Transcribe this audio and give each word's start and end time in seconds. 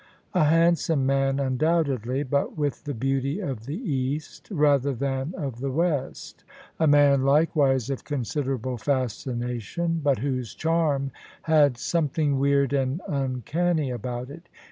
A 0.33 0.45
handsome 0.45 1.05
man, 1.05 1.39
undoubtedly; 1.39 2.23
but 2.23 2.57
with 2.57 2.85
the 2.85 2.93
beauty 2.95 3.39
of 3.39 3.67
the 3.67 3.75
East 3.77 4.47
rather 4.49 4.93
than 4.95 5.35
of 5.37 5.59
the 5.59 5.69
West: 5.69 6.43
a 6.79 6.87
man 6.87 7.21
like 7.21 7.55
wise 7.55 7.87
of 7.91 8.03
considerable 8.03 8.77
fascination: 8.79 10.01
but 10.03 10.17
whose 10.17 10.55
charm 10.55 11.11
had 11.43 11.77
some 11.77 12.07
thing 12.09 12.39
weird 12.39 12.73
and 12.73 12.99
uncanny 13.07 13.91
about 13.91 14.31
it. 14.31 14.49